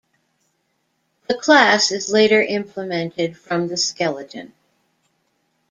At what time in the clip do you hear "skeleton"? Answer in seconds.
3.77-4.53